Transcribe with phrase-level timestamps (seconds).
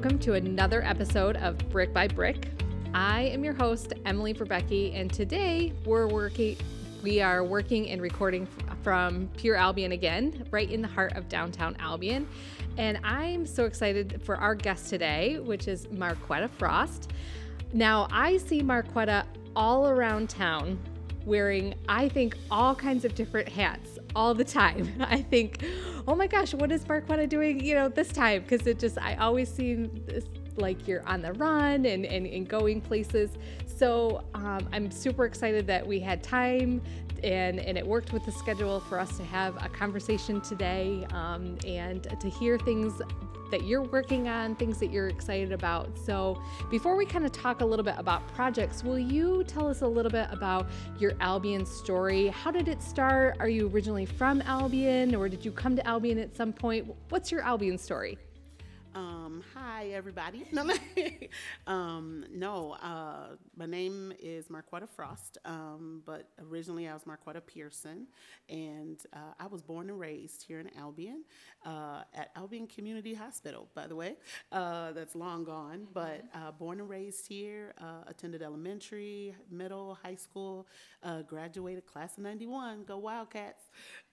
[0.00, 2.50] welcome to another episode of Brick by Brick.
[2.94, 6.56] I am your host, Emily Verbecki, and today we're working
[7.02, 8.46] we are working and recording
[8.84, 12.28] from Pure Albion again, right in the heart of downtown Albion.
[12.76, 17.10] And I'm so excited for our guest today, which is Marquetta Frost.
[17.72, 19.26] Now, I see Marquetta
[19.56, 20.78] all around town
[21.26, 24.92] wearing, I think, all kinds of different hats all the time.
[25.00, 25.64] I think,
[26.08, 28.42] oh my gosh, what is Marquetta doing, you know, this time?
[28.42, 30.24] Because it just, I always see this,
[30.56, 33.30] like you're on the run and, and, and going places.
[33.64, 36.82] So um, I'm super excited that we had time
[37.24, 41.56] and, and it worked with the schedule for us to have a conversation today um,
[41.66, 43.00] and to hear things
[43.50, 45.96] that you're working on, things that you're excited about.
[45.98, 49.80] So, before we kind of talk a little bit about projects, will you tell us
[49.82, 50.68] a little bit about
[50.98, 52.28] your Albion story?
[52.28, 53.36] How did it start?
[53.40, 56.94] Are you originally from Albion or did you come to Albion at some point?
[57.08, 58.18] What's your Albion story?
[58.98, 60.44] Um, hi, everybody.
[61.68, 68.08] um, no, uh, my name is Marquetta Frost, um, but originally I was Marquetta Pearson,
[68.48, 71.22] and uh, I was born and raised here in Albion
[71.64, 74.16] uh, at Albion Community Hospital, by the way.
[74.50, 80.16] Uh, that's long gone, but uh, born and raised here, uh, attended elementary, middle, high
[80.16, 80.66] school,
[81.28, 83.62] graduated class of 91, go Wildcats.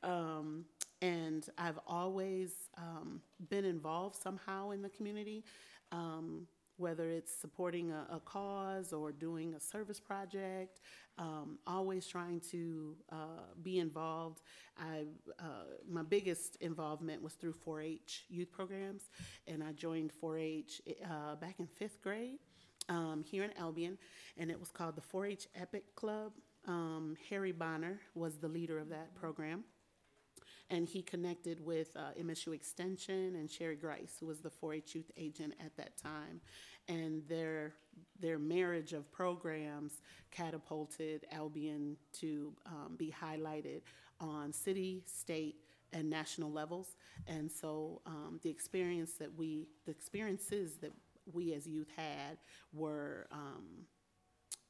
[0.04, 0.66] Um,
[1.02, 5.44] and I've always um, been involved somehow in the community,
[5.92, 10.82] um, whether it's supporting a, a, cause or doing a service project,
[11.18, 14.42] um, always trying to uh, be involved.
[14.78, 15.06] I,
[15.40, 19.10] uh, my biggest involvement was through 4 H youth programs,
[19.48, 22.40] and I joined 4 H uh, back in fifth grade
[22.90, 23.98] um, here in Albion,
[24.38, 26.34] and it was called the 4 H Epic Club.
[26.68, 29.64] Um, Harry Bonner was the leader of that program
[30.70, 35.12] and he connected with uh, MSU Extension and Sherry Grice, who was the 4-H youth
[35.18, 36.42] agent at that time,
[36.88, 37.74] and their
[38.20, 40.02] their marriage of programs
[40.32, 43.82] catapulted Albion to um, be highlighted
[44.20, 45.56] on city, state,
[45.94, 46.96] and national levels.
[47.28, 50.92] And so um, the experience that we, the experiences that
[51.32, 52.38] we as youth had
[52.74, 53.28] were.
[53.32, 53.86] Um,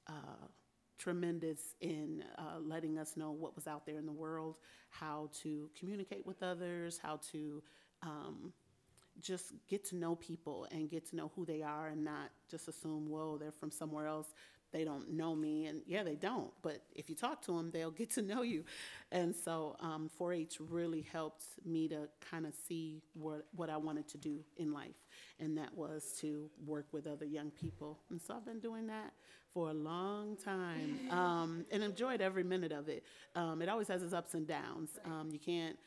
[0.08, 0.48] uh,
[0.98, 4.56] tremendous in uh, letting us know what was out there in the world,
[4.90, 7.62] how to communicate with others, how to
[8.02, 8.54] um,
[9.22, 12.68] just get to know people and get to know who they are and not just
[12.68, 14.28] assume, whoa, they're from somewhere else.
[14.72, 15.68] They don't know me.
[15.68, 16.52] And yeah, they don't.
[16.62, 18.66] But if you talk to them, they'll get to know you.
[19.12, 23.78] And so um, 4 H really helped me to kind of see what, what I
[23.78, 24.96] wanted to do in life.
[25.40, 28.00] And that was to work with other young people.
[28.10, 29.14] And so I've been doing that
[29.56, 33.06] for a long time um, and enjoyed every minute of it.
[33.36, 35.00] Um, it always has its ups and downs.
[35.06, 35.78] Um, you can't,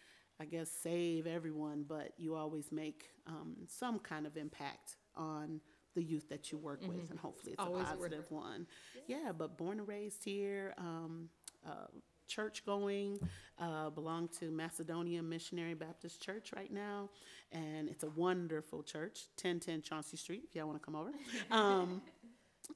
[0.41, 5.61] I guess, save everyone, but you always make um, some kind of impact on
[5.95, 7.11] the youth that you work with, mm-hmm.
[7.11, 8.67] and hopefully it's always a positive one.
[9.07, 10.73] Yeah, but born and raised here.
[10.79, 11.29] Um,
[11.67, 11.89] uh,
[12.27, 13.19] church going,
[13.59, 17.09] uh, belong to Macedonia Missionary Baptist Church right now,
[17.53, 21.11] and it's a wonderful church, 1010 Chauncey Street, if y'all want to come over.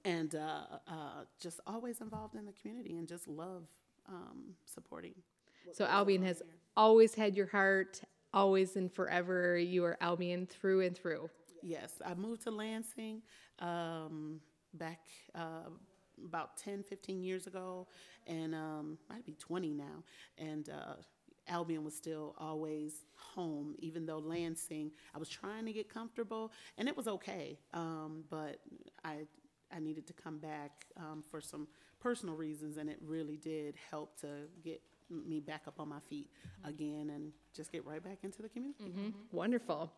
[0.04, 3.64] And uh, uh, just always involved in the community and just love
[4.08, 5.14] um, supporting.
[5.72, 6.46] So Albion has here.
[6.76, 8.00] always had your heart,
[8.34, 9.56] always and forever.
[9.56, 11.30] You are Albion through and through.
[11.62, 13.22] Yes, I moved to Lansing
[13.60, 14.40] um,
[14.74, 15.00] back
[15.34, 15.68] uh,
[16.24, 17.86] about 10, 15 years ago,
[18.26, 20.02] and um, might be 20 now.
[20.38, 20.94] And uh,
[21.48, 26.88] Albion was still always home, even though Lansing, I was trying to get comfortable, and
[26.88, 27.58] it was okay.
[27.72, 28.58] Um, but
[29.04, 29.26] I
[29.74, 31.66] I needed to come back um, for some
[32.00, 34.26] personal reasons, and it really did help to
[34.64, 36.30] get me back up on my feet
[36.64, 38.84] again and just get right back into the community.
[38.84, 39.10] Mm-hmm.
[39.30, 39.92] Wonderful.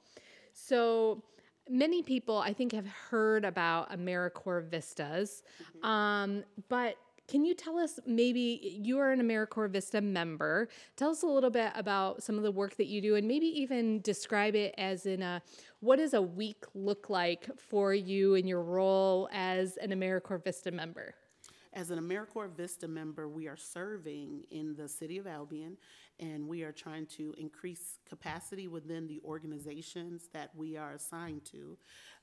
[0.52, 1.22] So,
[1.68, 5.86] many people I think have heard about AmeriCorps Vistas, mm-hmm.
[5.86, 6.96] um, but
[7.26, 10.68] can you tell us maybe you are an AmeriCorps Vista member?
[10.96, 13.46] Tell us a little bit about some of the work that you do and maybe
[13.46, 15.42] even describe it as in a
[15.80, 20.70] what does a week look like for you in your role as an AmeriCorps Vista
[20.70, 21.14] member?
[21.72, 25.76] As an AmeriCorps Vista member, we are serving in the city of Albion
[26.20, 31.76] and we are trying to increase capacity within the organizations that we are assigned to.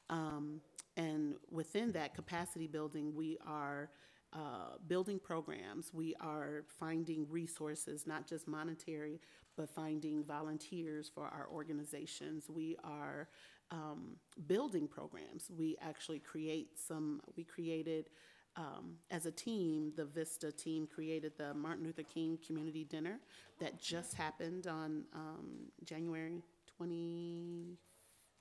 [0.10, 0.62] Um,
[0.96, 3.90] and within that capacity building, we are
[4.34, 5.94] uh, building programs.
[5.94, 9.20] We are finding resources, not just monetary,
[9.58, 12.50] but finding volunteers for our organizations.
[12.50, 13.28] We are
[13.72, 14.18] um,
[14.48, 15.52] building programs.
[15.56, 18.10] We actually create some, we created
[18.58, 23.20] um, as a team, the Vista team created the Martin Luther King Community Dinner
[23.60, 26.44] that just happened on um, January
[26.78, 27.78] 20,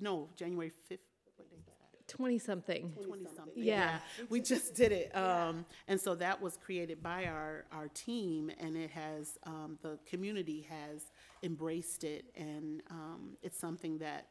[0.00, 0.98] no, January 5th.
[1.36, 1.79] What?
[2.10, 2.92] 20 something.
[3.06, 3.52] 20 something.
[3.56, 3.98] Yeah.
[4.28, 5.16] We just did it.
[5.16, 9.98] Um, and so that was created by our, our team, and it has, um, the
[10.06, 11.10] community has
[11.42, 14.26] embraced it, and um, it's something that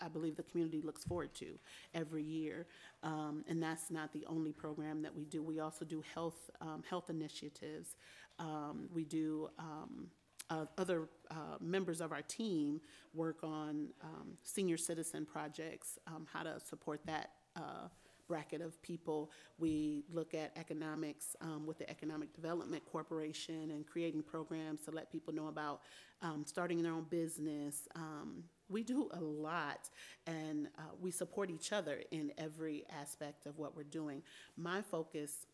[0.00, 1.58] I believe the community looks forward to
[1.94, 2.66] every year.
[3.02, 5.42] Um, and that's not the only program that we do.
[5.42, 7.96] We also do health, um, health initiatives.
[8.38, 10.08] Um, we do, um,
[10.50, 12.80] uh, other uh, members of our team
[13.14, 17.88] work on um, senior citizen projects, um, how to support that uh,
[18.26, 19.30] bracket of people.
[19.58, 25.10] We look at economics um, with the Economic Development Corporation and creating programs to let
[25.10, 25.80] people know about
[26.22, 27.86] um, starting their own business.
[27.94, 29.90] Um, we do a lot
[30.26, 34.22] and uh, we support each other in every aspect of what we're doing.
[34.56, 35.46] My focus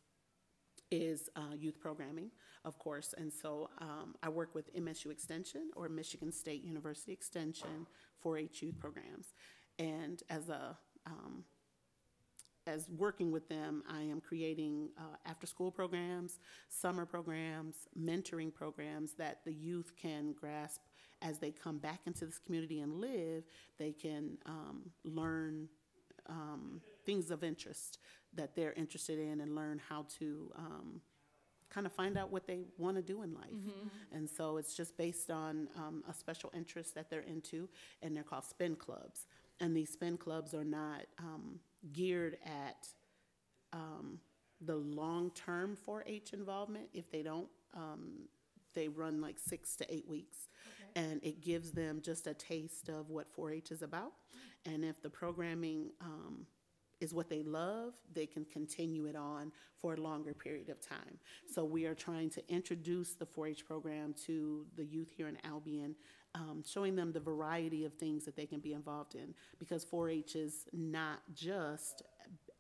[0.90, 2.30] is uh, youth programming,
[2.64, 7.86] of course, and so um, I work with MSU Extension or Michigan State University Extension
[8.24, 9.34] 4-H youth programs,
[9.78, 10.76] and as a
[11.06, 11.44] um,
[12.66, 16.38] as working with them, I am creating uh, after-school programs,
[16.68, 20.80] summer programs, mentoring programs that the youth can grasp
[21.22, 23.44] as they come back into this community and live.
[23.78, 25.68] They can um, learn
[26.28, 27.98] um, things of interest
[28.34, 31.00] that they're interested in and learn how to um,
[31.68, 33.50] kind of find out what they want to do in life.
[34.12, 37.68] And so it's just based on um, a special interest that they're into,
[38.02, 39.26] and they're called spin clubs.
[39.60, 41.60] And these spin clubs are not um,
[41.92, 42.88] geared at
[43.72, 44.18] um,
[44.60, 46.86] the long-term 4-H involvement.
[46.92, 48.28] If they don't, um,
[48.74, 50.48] they run like six to eight weeks.
[50.96, 54.12] And it gives them just a taste of what 4-H is about.
[54.66, 56.46] And if the programming um,
[57.00, 61.18] is what they love, they can continue it on for a longer period of time.
[61.52, 65.94] So we are trying to introduce the 4-H program to the youth here in Albion,
[66.34, 69.34] um, showing them the variety of things that they can be involved in.
[69.58, 72.02] Because 4-H is not just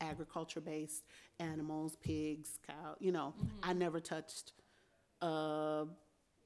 [0.00, 1.04] agriculture-based
[1.38, 2.96] animals, pigs, cow.
[2.98, 4.52] You know, I never touched
[5.20, 5.84] a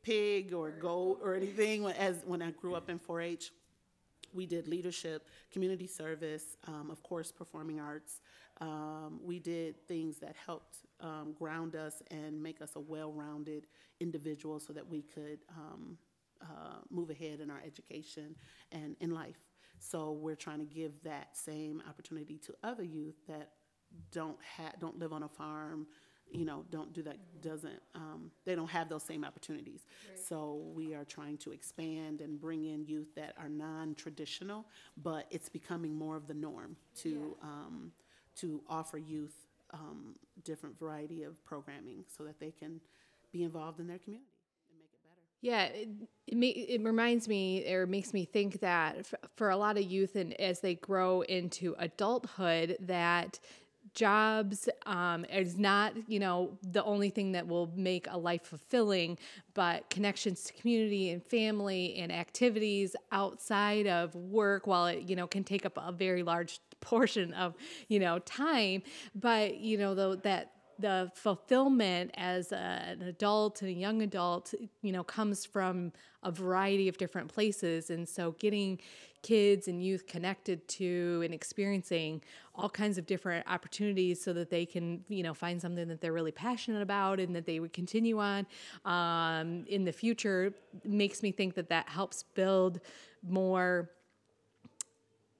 [0.02, 3.50] pig or goat or anything when, as when I grew up in 4-H
[4.34, 8.20] we did leadership, community service, um, of course, performing arts.
[8.60, 13.66] Um, we did things that helped um, ground us and make us a well-rounded
[14.00, 15.98] individual so that we could um,
[16.42, 18.34] uh, move ahead in our education
[18.72, 19.38] and in life.
[19.78, 23.50] So we're trying to give that same opportunity to other youth that
[24.10, 25.86] don't ha- don't live on a farm,
[26.30, 29.86] you know, don't do that, doesn't, um, they don't have those same opportunities.
[30.14, 34.66] So we are trying to expand and bring in youth that are non-traditional,
[35.02, 37.92] but it's becoming more of the norm to, um,
[38.36, 39.34] to offer youth,
[39.72, 42.80] um, different variety of programming so that they can
[43.32, 44.28] be involved in their community
[44.70, 45.20] and make it better.
[45.40, 45.88] Yeah, it,
[46.26, 49.84] it, ma- it reminds me or makes me think that f- for a lot of
[49.84, 53.38] youth and as they grow into adulthood, that
[53.94, 59.18] jobs um, is not you know the only thing that will make a life fulfilling
[59.54, 65.26] but connections to community and family and activities outside of work while it you know
[65.26, 67.54] can take up a very large portion of
[67.88, 68.82] you know time
[69.14, 74.54] but you know though that the fulfillment as a, an adult and a young adult,
[74.82, 77.90] you know, comes from a variety of different places.
[77.90, 78.80] And so getting
[79.24, 82.22] kids and youth connected to and experiencing
[82.54, 86.12] all kinds of different opportunities so that they can, you know, find something that they're
[86.12, 88.46] really passionate about and that they would continue on
[88.84, 90.52] um, in the future
[90.84, 92.80] makes me think that that helps build
[93.26, 93.90] more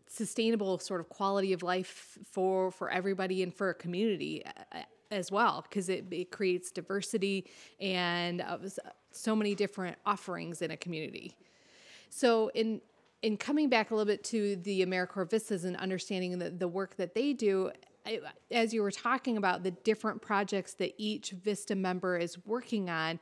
[0.09, 4.79] sustainable sort of quality of life for for everybody and for a community uh,
[5.11, 7.45] as well because it, it creates diversity
[7.81, 8.57] and uh,
[9.11, 11.37] so many different offerings in a community.
[12.09, 12.81] So in
[13.25, 16.95] in coming back a little bit to the AmeriCorps Vistas and understanding the, the work
[16.97, 17.71] that they do,
[18.04, 22.90] I, as you were talking about the different projects that each Vista member is working
[22.90, 23.19] on,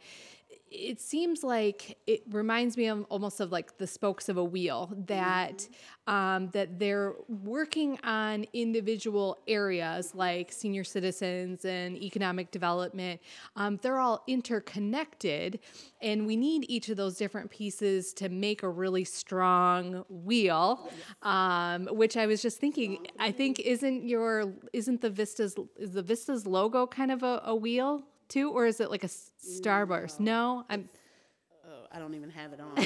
[0.71, 4.91] it seems like it reminds me of almost of like the spokes of a wheel
[5.07, 5.69] that
[6.07, 13.21] um, that they're working on individual areas like senior citizens and economic development.
[13.55, 15.61] Um, they're all interconnected
[16.01, 20.91] and we need each of those different pieces to make a really strong wheel
[21.23, 26.03] um, which i was just thinking i think isn't your isn't the vistas is the
[26.03, 30.21] vistas logo kind of a, a wheel too, or is it like a starburst?
[30.21, 30.89] No, I'm.
[31.65, 32.79] Oh, I don't even have it on.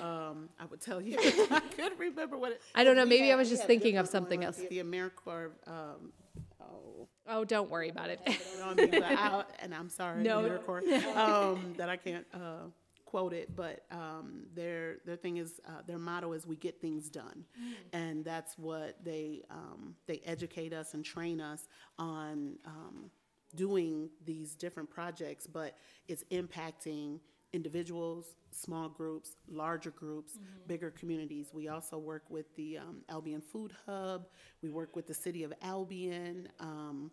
[0.30, 1.16] um, I would tell you.
[1.50, 2.62] I couldn't remember what it.
[2.74, 3.04] I don't know.
[3.04, 4.56] Maybe I was just thinking of something else.
[4.56, 5.50] The AmeriCorps.
[5.66, 6.12] Um,
[6.60, 8.20] oh, Oh, don't worry about it.
[8.26, 8.90] you I mean?
[8.90, 10.40] But I- and I'm sorry, No.
[10.42, 12.68] AmeriCorps, um, that I can't uh,
[13.04, 17.08] quote it, but um, their their thing is uh, their motto is "We get things
[17.08, 17.44] done,"
[17.92, 21.66] and that's what they um, they educate us and train us
[21.98, 23.10] on um,
[23.54, 25.46] doing these different projects.
[25.46, 25.76] But
[26.08, 27.20] it's impacting
[27.52, 31.50] individuals, small groups, larger groups, bigger communities.
[31.52, 34.26] We also work with the um, Albion Food Hub.
[34.62, 36.48] We work with the City of Albion.
[36.58, 37.12] Um,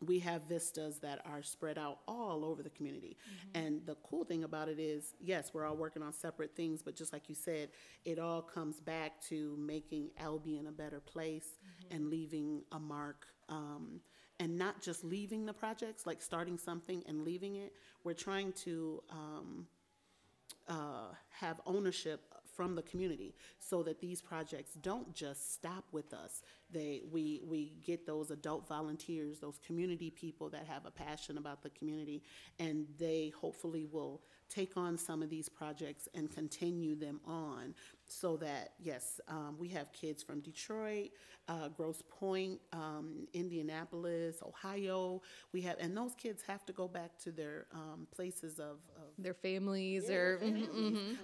[0.00, 3.16] we have vistas that are spread out all over the community.
[3.54, 6.94] And the cool thing about it is, yes, we're all working on separate things, but
[6.94, 7.70] just like you said,
[8.04, 11.48] it all comes back to making Albion a better place
[11.90, 13.26] and leaving a mark.
[13.48, 14.00] Um,
[14.40, 17.72] and not just leaving the projects, like starting something and leaving it.
[18.04, 19.66] We're trying to um,
[20.68, 22.20] uh, have ownership
[22.58, 26.42] from the community so that these projects don't just stop with us.
[26.72, 31.62] They, we, we get those adult volunteers, those community people that have a passion about
[31.62, 32.24] the community,
[32.58, 37.74] and they hopefully will take on some of these projects and continue them on
[38.10, 41.10] so that, yes, um, we have kids from Detroit,
[41.48, 45.22] uh, Grosse Pointe, um, Indianapolis, Ohio.
[45.52, 49.14] We have, and those kids have to go back to their um, places of, of
[49.18, 50.38] Their families or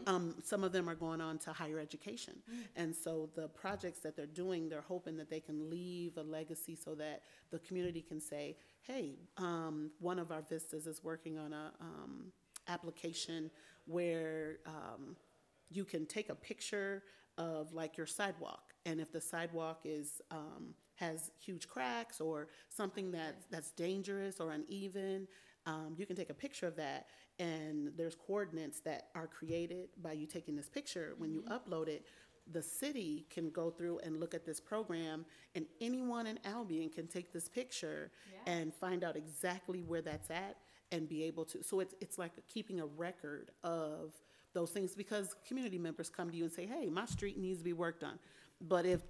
[0.06, 2.34] um, some of them are going on to higher education.
[2.76, 6.74] And so the projects that they're doing, they're hoping that they can leave a legacy
[6.74, 11.52] so that the community can say, hey, um, one of our vistas is working on
[11.52, 12.32] a um,
[12.68, 13.50] application
[13.86, 15.16] where um,
[15.70, 17.02] you can take a picture
[17.38, 18.74] of like your sidewalk.
[18.86, 24.52] And if the sidewalk is, um, has huge cracks or something that's, that's dangerous or
[24.52, 25.26] uneven,
[25.66, 27.06] um, you can take a picture of that
[27.38, 31.14] and there's coordinates that are created by you taking this picture.
[31.18, 32.06] When you upload it,
[32.52, 37.06] the city can go through and look at this program and anyone in Albion can
[37.08, 38.12] take this picture
[38.46, 40.58] and find out exactly where that's at
[40.92, 44.12] and be able to, so it's, it's like keeping a record of
[44.54, 47.64] those things because community members come to you and say, hey, my street needs to
[47.64, 48.18] be worked on.
[48.60, 49.00] But if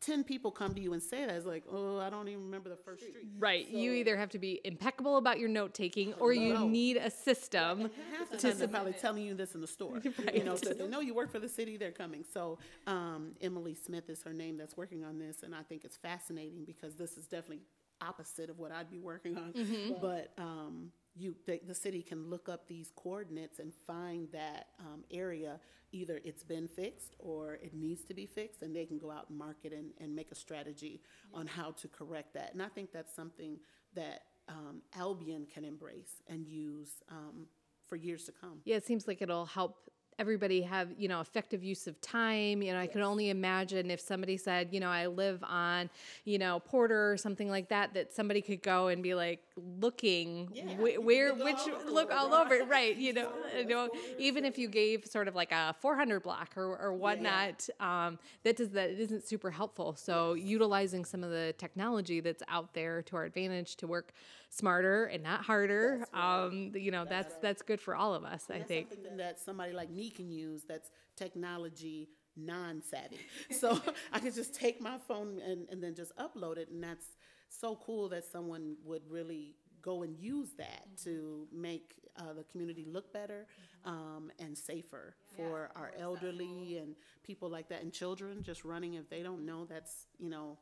[0.00, 2.68] ten people come to you and say that, it's like, oh, I don't even remember
[2.68, 3.24] the first street.
[3.38, 3.68] right.
[3.68, 6.66] You either have to be impeccable about your note taking or you No.
[6.66, 7.88] need a system.
[8.18, 10.00] Half the time they're probably telling you this in the store.
[10.34, 12.24] You know, so if they know you work for the city, they're coming.
[12.34, 12.58] So
[12.88, 16.64] um, Emily Smith is her name that's working on this, and I think it's fascinating
[16.64, 17.60] because this is definitely
[18.00, 19.54] opposite of what I'd be working on.
[20.00, 25.04] But um, you, the, the city can look up these coordinates and find that um,
[25.10, 25.60] area.
[25.92, 29.28] Either it's been fixed or it needs to be fixed, and they can go out
[29.28, 31.02] and market and, and make a strategy
[31.34, 32.52] on how to correct that.
[32.54, 33.58] And I think that's something
[33.94, 37.46] that um, Albion can embrace and use um,
[37.86, 38.60] for years to come.
[38.64, 42.62] Yeah, it seems like it'll help everybody have, you know, effective use of time.
[42.62, 45.90] You know, I can only imagine if somebody said, you know, I live on,
[46.24, 49.40] you know, Porter or something like that, that somebody could go and be like
[49.80, 52.96] looking wh- where, which all look all over it, right?
[52.96, 53.88] You know, you know,
[54.18, 58.56] even if you gave sort of like a 400 block or, or whatnot, um, that
[58.56, 59.94] does that isn't super helpful.
[59.96, 64.12] So utilizing some of the technology that's out there to our advantage to work
[64.50, 68.46] smarter and not harder, um, you know, that's that's good for all of us.
[68.50, 68.88] I think.
[69.16, 73.18] that somebody like me can use that's technology non-savvy.
[73.50, 73.80] So
[74.12, 77.06] I could just take my phone and, and then just upload it, and that's
[77.48, 82.86] so cool that someone would really go and use that to make uh, the community
[82.88, 83.46] look better
[83.84, 86.94] um, and safer for our elderly and
[87.24, 90.58] people like that, and children just running if they don't know that's you know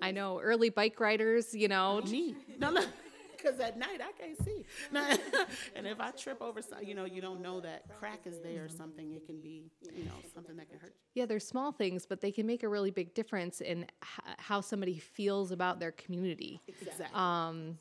[0.00, 2.34] I know early bike riders, you know, me.
[2.58, 2.82] No, no.
[3.40, 4.64] Because at night I can't see.
[5.76, 8.64] And if I trip over, some- you know, you don't know that crack is there
[8.64, 9.12] or something.
[9.12, 10.94] It can be, you know, something that can hurt.
[11.14, 11.20] you.
[11.22, 14.60] yeah, they're small things, but they can make a really big difference in h- how
[14.60, 16.60] somebody feels about their community.
[16.66, 17.06] Exactly.
[17.14, 17.78] Um,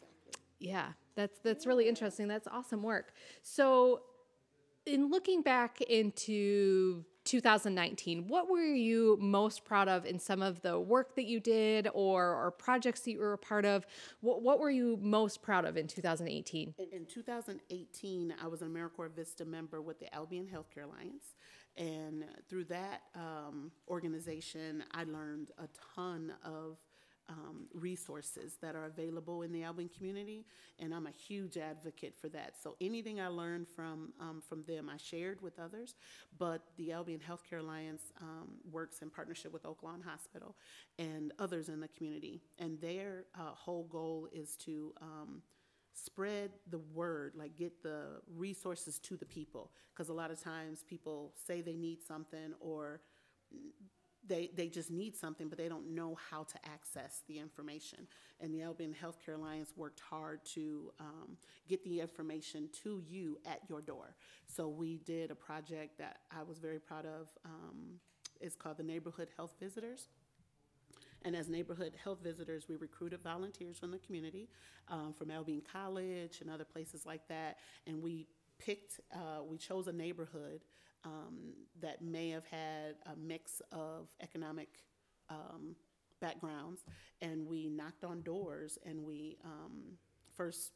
[0.60, 2.28] yeah, that's that's really interesting.
[2.28, 3.14] That's awesome work.
[3.42, 4.02] So,
[4.86, 10.79] in looking back into 2019, what were you most proud of in some of the
[10.79, 13.86] work that you did or, or projects that you were a part of?
[14.22, 16.74] What, what were you most proud of in 2018?
[16.79, 21.36] in, in 2018, I was an AmeriCorps Vista member with the Albion Healthcare Alliance.
[21.75, 26.77] And through that um, organization, I learned a ton of
[27.29, 30.46] um, resources that are available in the Albion community,
[30.79, 32.53] and I'm a huge advocate for that.
[32.62, 35.96] So anything I learned from um, from them, I shared with others.
[36.38, 40.55] But the Albion Healthcare Alliance um, works in partnership with Oaklawn Hospital
[40.98, 45.41] and others in the community, and their uh, whole goal is to um,
[45.93, 49.72] spread the word, like get the resources to the people.
[49.93, 53.01] Because a lot of times people say they need something or
[54.27, 58.07] they, they just need something, but they don't know how to access the information.
[58.39, 63.62] And the Albion Healthcare Alliance worked hard to um, get the information to you at
[63.69, 64.15] your door.
[64.48, 67.27] So we did a project that I was very proud of.
[67.46, 68.00] Um,
[68.39, 70.07] it's called the Neighborhood Health Visitors.
[71.24, 74.50] And as neighborhood health visitors, we recruited volunteers from the community,
[74.88, 77.57] um, from Albion College and other places like that.
[77.88, 78.27] And we
[78.60, 80.62] picked, uh, we chose a neighborhood
[81.08, 84.70] um, that may have had a mix of economic
[85.30, 85.76] um,
[86.20, 86.84] backgrounds.
[87.22, 89.98] And we knocked on doors and we um,
[90.36, 90.72] first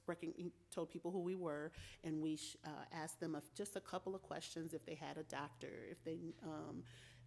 [0.73, 1.71] told people who we were
[2.03, 5.17] and we sh- uh, asked them a, just a couple of questions if they had
[5.17, 6.83] a doctor, if they um,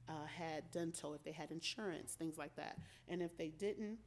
[0.09, 2.79] uh, had dental, if they had insurance, things like that.
[3.09, 3.99] And if they didn't,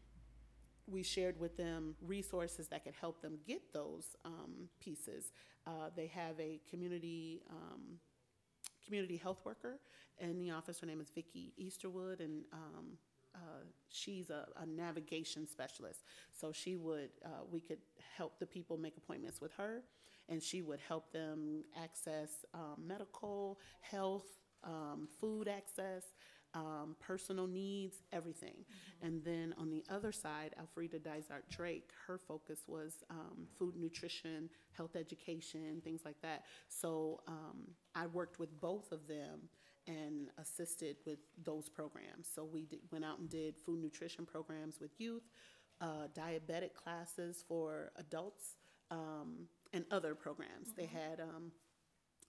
[0.89, 5.31] we shared with them resources that could help them get those um, pieces.
[5.65, 7.99] Uh, they have a community um,
[8.87, 9.79] community health worker
[10.19, 10.79] in the office.
[10.79, 12.97] Her name is Vicki Easterwood, and um,
[13.35, 16.03] uh, she's a, a, navigation specialist.
[16.31, 17.79] So she would uh, we could
[18.17, 19.83] help the people make appointments with her,
[20.29, 24.27] and she would help them access um, medical, health,
[24.63, 26.03] um, food access,
[26.53, 28.55] um, personal needs, everything.
[28.55, 29.07] Mm-hmm.
[29.07, 34.49] And then on the other side, Alfreda Dysart Drake, her focus was um, food nutrition,
[34.71, 36.43] health education, things like that.
[36.69, 39.49] So um, I worked with both of them
[39.87, 42.27] and assisted with those programs.
[42.33, 45.23] So we did, went out and did food nutrition programs with youth,
[45.79, 48.55] uh, diabetic classes for adults,
[48.91, 50.69] um, and other programs.
[50.69, 50.81] Mm-hmm.
[50.81, 51.51] They had um,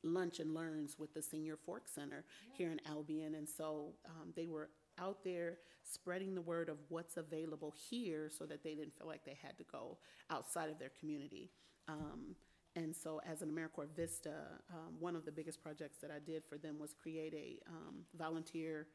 [0.02, 3.34] lunch and learns with the Senior Fork Center here in Albion.
[3.34, 8.44] And so um, they were out there spreading the word of what's available here so
[8.44, 9.98] that they didn't feel like they had to go
[10.30, 11.50] outside of their community.
[11.88, 12.34] Um,
[12.76, 14.34] and so, as an AmeriCorps Vista,
[14.72, 18.04] um, one of the biggest projects that I did for them was create a um,
[18.16, 18.86] volunteer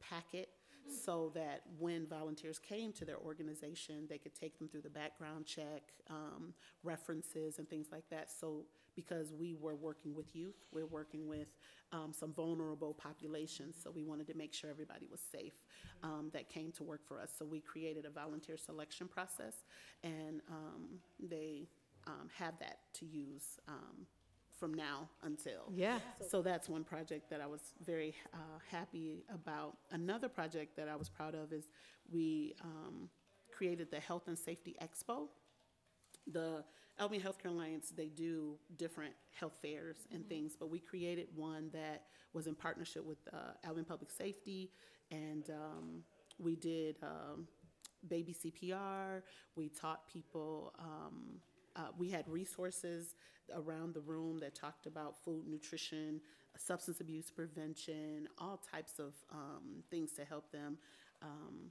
[0.00, 0.48] packet
[0.88, 5.44] so that when volunteers came to their organization, they could take them through the background
[5.44, 8.30] check, um, references, and things like that.
[8.30, 8.64] So
[8.96, 11.48] because we were working with youth, we're working with
[11.92, 15.52] um, some vulnerable populations, so we wanted to make sure everybody was safe
[16.02, 17.30] um, that came to work for us.
[17.38, 19.54] So we created a volunteer selection process,
[20.02, 21.68] and um, they
[22.06, 24.06] um, have that to use um,
[24.58, 25.70] from now until.
[25.74, 25.98] Yeah.
[26.28, 29.76] So that's one project that I was very uh, happy about.
[29.92, 31.64] Another project that I was proud of is
[32.10, 33.08] we um,
[33.52, 35.28] created the Health and Safety Expo.
[36.32, 36.64] The
[36.98, 40.28] Albion Healthcare Alliance, they do different health fairs and mm-hmm.
[40.28, 44.70] things, but we created one that was in partnership with uh, Albion Public Safety,
[45.10, 46.02] and um,
[46.38, 47.46] we did um,
[48.08, 49.22] baby CPR.
[49.56, 50.72] We taught people.
[50.78, 51.40] Um,
[51.74, 53.14] uh, we had resources
[53.54, 56.20] around the room that talked about food, nutrition,
[56.58, 60.78] substance abuse prevention, all types of um, things to help them
[61.22, 61.70] um,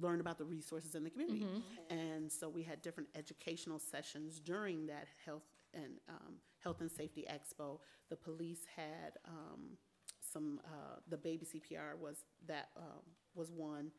[0.00, 1.44] learn about the resources in the community.
[1.44, 1.98] Mm-hmm.
[1.98, 7.24] And so we had different educational sessions during that health and um, health and safety
[7.30, 7.78] expo.
[8.10, 9.76] The police had um,
[10.20, 10.60] some.
[10.64, 13.02] Uh, the baby CPR was that um,
[13.34, 13.90] was one.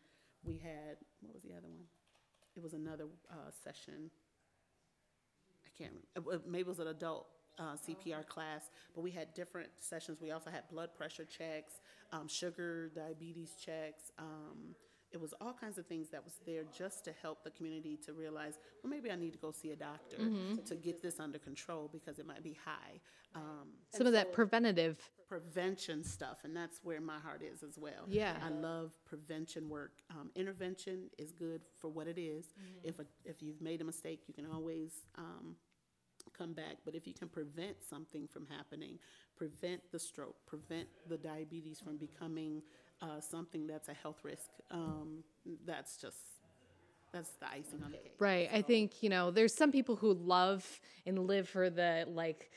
[0.43, 1.83] We had what was the other one?
[2.55, 4.09] It was another uh, session.
[5.65, 5.91] I can't.
[6.15, 6.43] Remember.
[6.47, 7.27] Maybe it was an adult
[7.59, 10.19] uh, CPR class, but we had different sessions.
[10.21, 11.73] We also had blood pressure checks,
[12.11, 14.75] um, sugar, diabetes checks, um,
[15.11, 18.13] it was all kinds of things that was there just to help the community to
[18.13, 20.63] realize, well, maybe I need to go see a doctor mm-hmm.
[20.65, 22.99] to get this under control because it might be high.
[23.35, 24.97] Um, Some of so that preventative
[25.29, 28.05] prevention stuff, and that's where my heart is as well.
[28.07, 29.91] Yeah, I love prevention work.
[30.11, 32.45] Um, intervention is good for what it is.
[32.45, 32.87] Mm-hmm.
[32.89, 35.55] If a, if you've made a mistake, you can always um,
[36.37, 36.77] come back.
[36.85, 38.99] But if you can prevent something from happening,
[39.35, 42.61] prevent the stroke, prevent the diabetes from becoming
[43.01, 45.23] uh, something that's a health risk, um,
[45.65, 46.17] that's just
[47.13, 48.15] that's the icing on the cake.
[48.19, 48.49] Right.
[48.51, 48.57] So.
[48.57, 52.51] I think you know there's some people who love and live for the like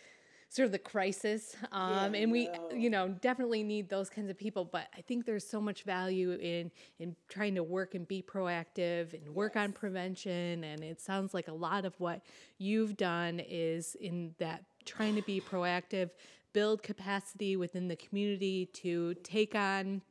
[0.50, 2.70] sort of the crisis um, yeah, and we no.
[2.72, 6.32] you know definitely need those kinds of people but i think there's so much value
[6.32, 9.62] in in trying to work and be proactive and work yes.
[9.62, 12.20] on prevention and it sounds like a lot of what
[12.58, 16.10] you've done is in that trying to be proactive
[16.52, 20.02] build capacity within the community to take on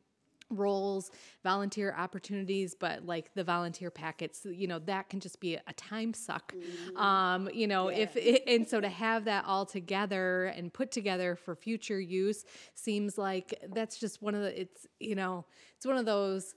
[0.49, 1.12] roles,
[1.43, 6.13] volunteer opportunities, but like the volunteer packets, you know, that can just be a time
[6.13, 6.53] suck.
[6.53, 6.97] Mm-hmm.
[6.97, 7.97] Um, you know, yeah.
[7.97, 12.45] if it, and so to have that all together and put together for future use
[12.73, 16.55] seems like that's just one of the it's, you know, it's one of those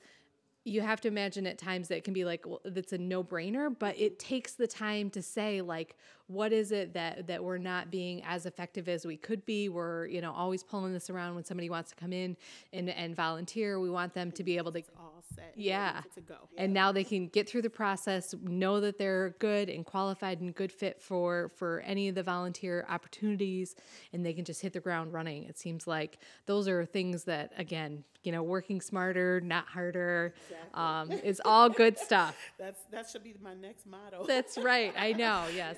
[0.64, 3.74] you have to imagine at times that it can be like well, that's a no-brainer
[3.76, 5.96] but it takes the time to say like
[6.33, 9.68] what is it that that we're not being as effective as we could be?
[9.68, 12.37] We're you know always pulling this around when somebody wants to come in
[12.73, 13.79] and and volunteer.
[13.81, 15.53] We want them to be able to All set.
[15.57, 16.01] yeah.
[16.14, 16.35] To go.
[16.57, 20.55] and now they can get through the process know that they're good and qualified and
[20.55, 23.75] good fit for for any of the volunteer opportunities
[24.12, 25.45] and they can just hit the ground running.
[25.45, 30.33] It seems like those are things that again you know working smarter not harder
[30.75, 32.37] um, is all good stuff.
[32.59, 34.25] That's that should be my next motto.
[34.27, 34.92] that's right.
[34.97, 35.45] I know.
[35.55, 35.77] Yes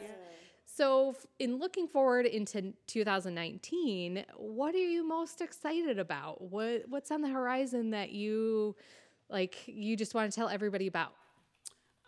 [0.76, 6.40] so in looking forward into 2019 what are you most excited about?
[6.40, 8.76] What what's on the horizon that you
[9.28, 11.12] like you just want to tell everybody about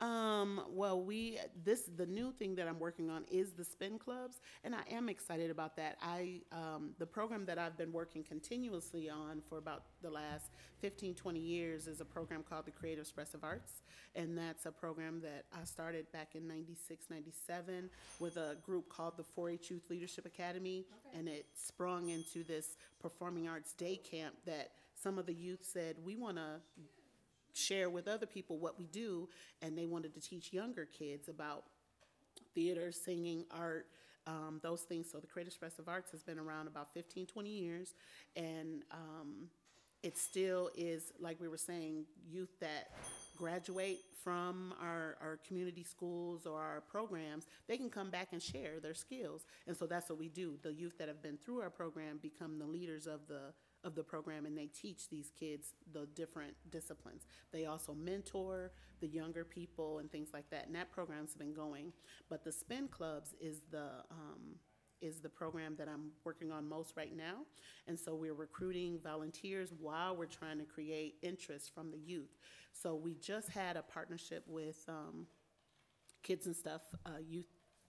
[0.01, 4.41] Um, well, we this the new thing that I'm working on is the spin clubs,
[4.63, 5.97] and I am excited about that.
[6.03, 11.15] I um, the program that I've been working continuously on for about the last 15,
[11.15, 13.81] 20 years is a program called the Creative Expressive Arts,
[14.15, 17.89] and that's a program that I started back in 96, 97
[18.21, 20.85] with a group called the 4-H Youth Leadership Academy,
[21.17, 25.97] and it sprung into this performing arts day camp that some of the youth said
[26.05, 26.61] we want to
[27.57, 29.29] share with other people what we do,
[29.63, 31.65] and they wanted to teach younger kids about
[32.55, 33.87] theater, singing, art,
[34.27, 35.11] um, those things.
[35.11, 37.95] So the Creative Expressive Arts has been around about 15, 20 years,
[38.35, 39.49] and um,
[40.03, 42.91] it still is, like we were saying, youth that
[43.37, 48.81] graduate from our, our community schools or our programs, they can come back and share
[48.81, 49.47] their skills.
[49.67, 50.59] And so that's what we do.
[50.63, 53.53] The youth that have been through our program become the leaders of the
[53.87, 57.27] of the program and they teach these kids the different disciplines.
[57.53, 60.67] They also mentor the younger people and things like that.
[60.67, 61.93] And that program's been going.
[62.29, 64.57] But the spin clubs is the um,
[65.03, 67.43] is the program that I'm working on most right now.
[67.87, 72.35] And so we're recruiting volunteers while we're trying to create interest from the youth.
[72.73, 75.27] So we just had a partnership with um,
[76.23, 77.47] Kids and Stuff uh, Youth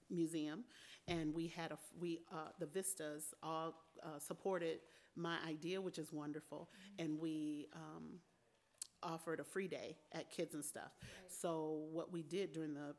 [0.09, 0.63] Museum,
[1.07, 4.79] and we had a we uh, the Vistas all uh, supported
[5.17, 7.67] my idea, which is wonderful, and we.
[7.73, 8.19] Um,
[9.03, 10.91] offered a free day at kids and stuff.
[11.27, 12.95] So what we did during the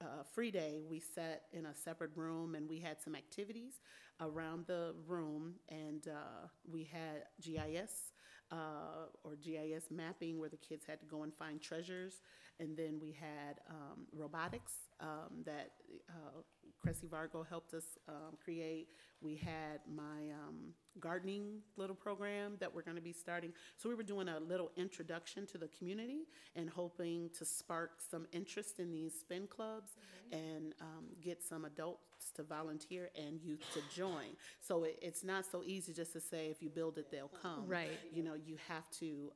[0.00, 3.74] uh, free day, we sat in a separate room and we had some activities
[4.20, 8.12] around the room, and uh, we had GIS
[8.50, 12.20] uh, or GIS mapping where the kids had to go and find treasures,
[12.60, 15.72] and then we had um, robotics um, that
[16.08, 16.40] uh,
[16.82, 18.88] Cressy Vargo helped us um, create.
[19.20, 23.52] We had my um, gardening little program that we're going to be starting.
[23.76, 28.26] So we were doing a little introduction to the community and hoping to spark some
[28.32, 29.92] interest in these spin clubs
[30.32, 34.36] and um, get some adults to volunteer and youth to join.
[34.60, 37.64] So it, it's not so easy just to say if you build it, they'll come.
[37.66, 37.98] Right.
[38.12, 39.30] You know, you have to.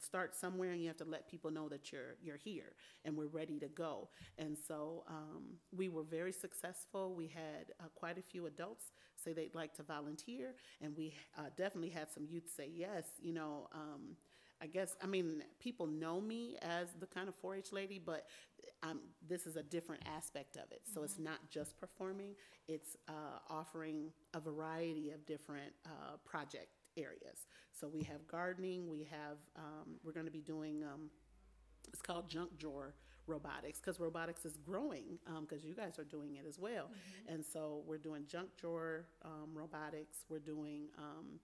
[0.00, 2.72] Start somewhere and you have to let people know that you're you're here
[3.04, 4.08] and we're ready to go
[4.38, 5.42] and so um,
[5.76, 9.82] we were very successful we had uh, quite a few adults say they'd like to
[9.82, 14.16] volunteer and we uh, definitely had some youth say yes you know um,
[14.60, 18.26] I guess I mean people know me as the kind of 4-H lady, but
[18.82, 20.82] um, this is a different aspect of it.
[20.92, 22.34] So it's not just performing;
[22.66, 27.46] it's uh, offering a variety of different uh, project areas.
[27.78, 31.10] So we have gardening, we have um, we're going to be doing um,
[31.92, 32.94] it's called junk drawer
[33.26, 36.90] robotics because robotics is growing because you guys are doing it as well.
[37.28, 41.38] And so we're doing junk drawer um, robotics we're doing um,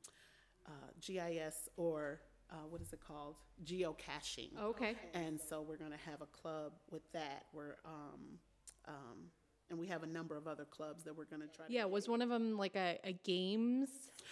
[0.66, 0.70] uh,
[1.00, 2.20] gis or
[2.50, 3.36] uh, what is it called?
[3.64, 4.50] Geocaching.
[4.60, 4.94] Okay.
[5.14, 8.38] And so we're going to have a club with that we're um,
[8.88, 9.18] um,
[9.70, 11.84] and we have a number of other clubs that we're going to try to yeah
[11.84, 13.88] was one of them like a, a games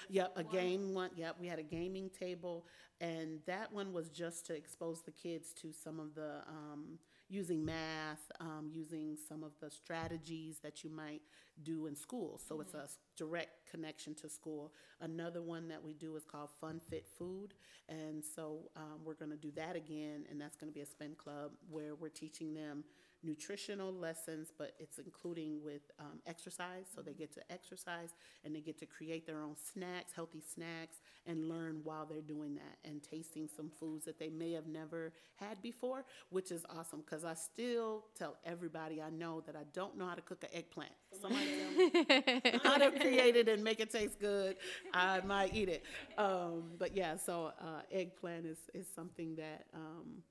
[0.09, 1.11] Yep, a game one.
[1.17, 2.67] Yep, we had a gaming table,
[3.01, 7.65] and that one was just to expose the kids to some of the um, using
[7.65, 11.23] math, um, using some of the strategies that you might
[11.63, 12.39] do in school.
[12.47, 14.73] So it's a direct connection to school.
[15.01, 17.55] Another one that we do is called Fun Fit Food,
[17.89, 20.87] and so um, we're going to do that again, and that's going to be a
[20.87, 22.85] spin club where we're teaching them
[23.25, 26.87] nutritional lessons, but it's including with um, exercise.
[26.95, 28.11] So they get to exercise
[28.45, 32.55] and they get to create their own snacks, healthy snacks, and learn while they're doing
[32.57, 37.01] that and tasting some foods that they may have never had before, which is awesome
[37.01, 40.51] because I still tell everybody I know that I don't know how to cook an
[40.53, 40.93] eggplant.
[41.21, 44.57] Somebody tell me how to create it and make it taste good.
[44.93, 45.85] I might eat it.
[46.19, 50.23] Um, but yeah, so uh, eggplant is, is something that um,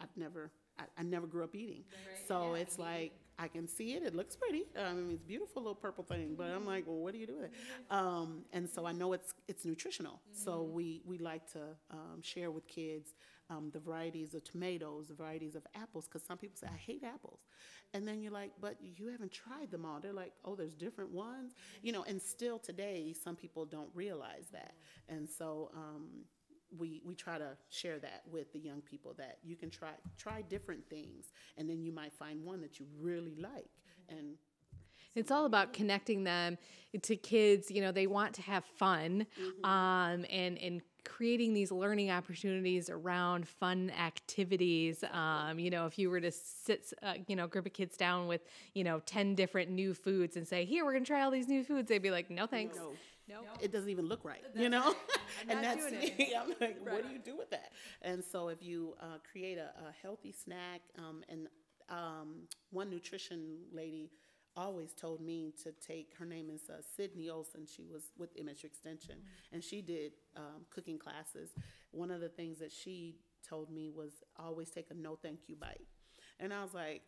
[0.00, 1.84] I've never, I, I never grew up eating.
[2.28, 4.02] So it's like I can see it.
[4.02, 4.64] It looks pretty.
[4.78, 6.34] I mean, it's a beautiful little purple thing.
[6.36, 7.52] But I'm like, well, what do you do with it?
[7.90, 10.20] Um, and so I know it's it's nutritional.
[10.32, 11.60] So we we like to
[11.90, 13.14] um, share with kids
[13.50, 17.04] um, the varieties of tomatoes, the varieties of apples, because some people say I hate
[17.04, 17.40] apples,
[17.94, 20.00] and then you're like, but you haven't tried them all.
[20.00, 22.04] They're like, oh, there's different ones, you know.
[22.08, 24.74] And still today, some people don't realize that,
[25.08, 25.70] and so.
[26.76, 30.42] We, we try to share that with the young people that you can try try
[30.42, 33.70] different things and then you might find one that you really like
[34.08, 34.36] and
[35.14, 36.58] It's all about connecting them
[37.02, 37.70] to kids.
[37.70, 39.26] You know, they want to have fun,
[39.64, 45.04] um, and and creating these learning opportunities around fun activities.
[45.12, 48.26] Um, you know, if you were to sit, uh, you know, group of kids down
[48.26, 48.42] with,
[48.74, 51.64] you know, ten different new foods and say, "Here, we're gonna try all these new
[51.64, 52.92] foods," they'd be like, "No, thanks." no
[53.28, 53.40] No.
[53.60, 54.94] it doesn't even look right, you know?
[55.48, 56.32] and that's me.
[56.40, 57.72] I'm like, what do you do with that?
[58.02, 61.48] And so if you uh, create a, a healthy snack, um, and
[61.88, 64.10] um, one nutrition lady
[64.56, 67.66] always told me to take, her name is uh, Sydney Olson.
[67.66, 69.16] She was with MSU Extension,
[69.52, 71.50] and she did um, cooking classes.
[71.90, 73.16] One of the things that she
[73.48, 75.86] told me was always take a no thank you bite.
[76.40, 77.02] And I was like,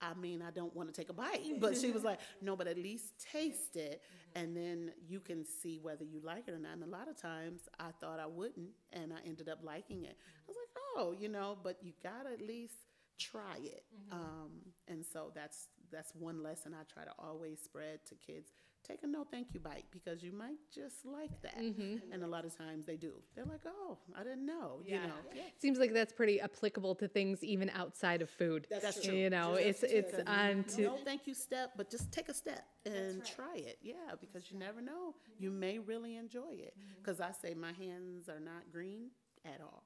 [0.00, 2.66] I mean, I don't want to take a bite, but she was like, no, but
[2.66, 4.02] at least taste it,
[4.34, 6.72] and then you can see whether you like it or not.
[6.72, 10.16] And a lot of times I thought I wouldn't, and I ended up liking it.
[10.16, 12.74] I was like, oh, you know, but you gotta at least
[13.18, 13.84] try it.
[14.12, 14.50] Um,
[14.86, 18.50] and so that's that's one lesson I try to always spread to kids.
[18.88, 21.60] Take a no thank you bite because you might just like that.
[21.60, 22.10] Mm-hmm.
[22.10, 23.12] And a lot of times they do.
[23.34, 25.12] They're like, oh, I didn't know, you know.
[25.58, 28.66] Seems like that's pretty applicable to things even outside of food.
[28.70, 29.14] That's true.
[29.14, 32.64] You know, it's it's on to no thank you step, but just take a step
[32.86, 33.78] and try it.
[33.82, 35.14] Yeah, because you never know.
[35.38, 36.74] You may really enjoy it.
[36.96, 39.10] Because I say my hands are not green
[39.44, 39.84] at all.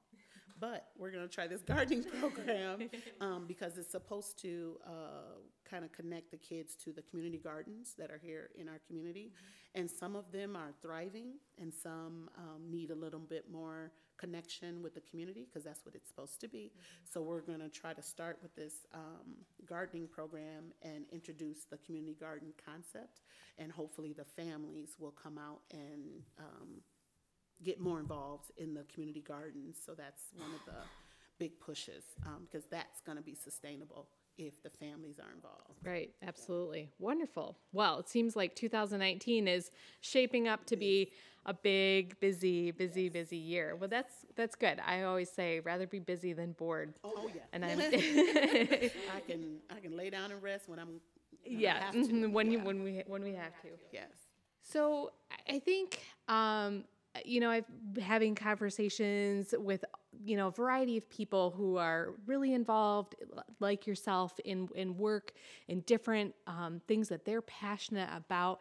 [0.63, 2.89] But we're going to try this gardening program
[3.21, 7.95] um, because it's supposed to uh, kind of connect the kids to the community gardens
[7.99, 9.33] that are here in our community.
[9.75, 14.83] And some of them are thriving, and some um, need a little bit more connection
[14.83, 16.71] with the community because that's what it's supposed to be.
[17.13, 19.35] So we're going to try to start with this um,
[19.67, 23.23] gardening program and introduce the community garden concept,
[23.59, 26.83] and hopefully the families will come out and um,
[27.65, 29.77] get more involved in the community gardens.
[29.85, 30.81] So that's one of the
[31.39, 34.07] big pushes um, because that's going to be sustainable
[34.39, 35.79] if the families are involved.
[35.85, 36.91] Right, absolutely.
[36.99, 37.57] Wonderful.
[37.73, 39.71] Well, it seems like 2019 is
[40.01, 41.13] shaping up to be
[41.45, 43.77] a big, busy, busy, busy year.
[43.77, 44.81] Well, that's that's good.
[44.87, 46.95] I always say rather be busy than bored.
[47.05, 51.01] Oh yeah, And I'm I can I can lay down and rest when I'm
[51.45, 51.91] when yeah,
[52.31, 53.69] when you when we when we have to.
[53.93, 54.07] yes.
[54.63, 56.85] So I- I think, um,
[57.25, 57.65] you know, I've
[58.01, 59.85] having conversations with,
[60.25, 63.15] you know, a variety of people who are really involved,
[63.61, 65.33] like yourself, in in work
[65.69, 68.61] in different um, things that they're passionate about.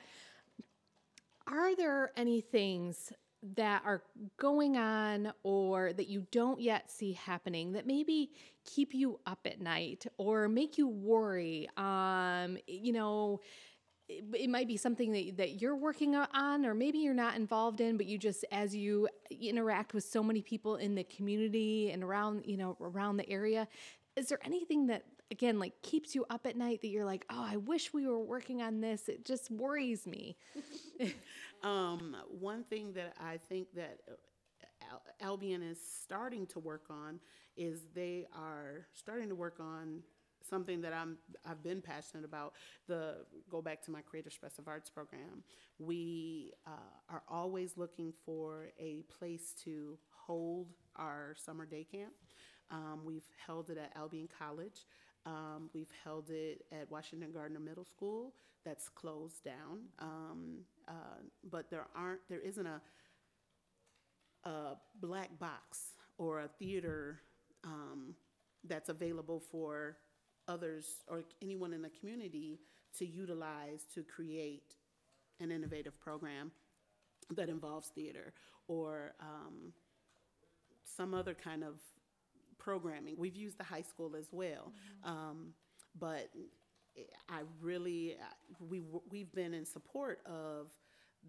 [1.48, 3.12] Are there any things
[3.56, 4.04] that are
[4.38, 8.32] going on or that you don't yet see happening that maybe
[8.66, 11.68] keep you up at night or make you worry?
[11.78, 13.42] Um, you know,
[14.34, 17.98] it, might be something that, that you're working on or maybe you're not involved in
[17.98, 22.44] but you just as you interact with so many people in the community and around
[22.46, 23.68] you know around the area
[24.16, 27.46] is there anything that again like keeps you up at night that you're like oh
[27.48, 29.10] i wish we were working on this.
[29.10, 30.38] It just worries me.
[31.64, 34.14] Um, one thing that I think that uh,
[34.92, 37.20] Al- Albion is starting to work on
[37.56, 40.02] is they are starting to work on
[40.50, 42.54] something that I'm I've been passionate about.
[42.88, 45.44] The go back to my Creative Expressive Arts program.
[45.80, 46.72] We uh,
[47.10, 52.14] are always looking for a place to hold our summer day camp.
[52.70, 54.86] Um, we've held it at Albion College.
[55.26, 58.34] Um, we've held it at Washington Gardner Middle School.
[58.66, 59.82] That's closed down.
[60.00, 62.22] Um, uh, but there aren't.
[62.30, 62.82] There isn't a
[64.44, 67.22] a black box or a theater
[67.64, 68.16] um,
[68.68, 69.98] that's available for
[70.52, 72.60] others or anyone in the community
[72.98, 74.76] to utilize to create
[75.40, 76.52] an innovative program
[77.36, 78.34] that involves theater
[78.68, 79.74] or um,
[80.84, 81.76] some other kind of
[82.58, 83.16] programming.
[83.18, 84.72] We've used the high school as well,
[85.04, 85.54] um,
[86.00, 86.30] but
[87.30, 88.18] I really
[88.70, 90.68] we we've been in support of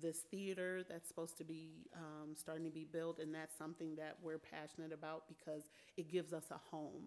[0.00, 4.16] this theater that's supposed to be um, starting to be built, and that's something that
[4.22, 5.64] we're passionate about because
[5.96, 7.02] it gives us a home.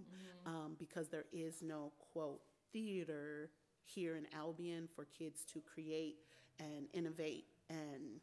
[0.46, 3.50] Um, because there is no quote theater
[3.84, 6.18] here in Albion for kids to create
[6.60, 8.22] and innovate and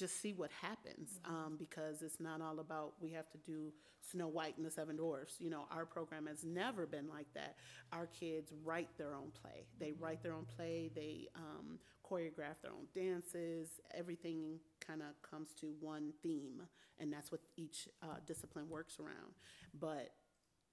[0.00, 3.70] just see what happens um, because it's not all about we have to do
[4.10, 5.34] Snow White and the Seven Dwarfs.
[5.38, 7.56] You know, our program has never been like that.
[7.92, 9.66] Our kids write their own play.
[9.78, 10.90] They write their own play.
[10.94, 11.78] They um,
[12.10, 13.68] choreograph their own dances.
[13.94, 16.62] Everything kind of comes to one theme,
[16.98, 19.34] and that's what each uh, discipline works around.
[19.78, 20.14] But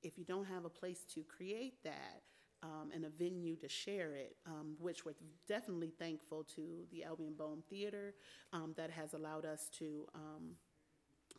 [0.04, 2.22] if you don't have a place to create that,
[2.64, 5.16] um, and a venue to share it, um, which we're
[5.48, 8.14] definitely thankful to the Albion Bohm Theater
[8.54, 10.56] um, that has allowed us to um,